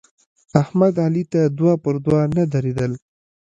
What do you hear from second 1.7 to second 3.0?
پر دوه نه درېدل.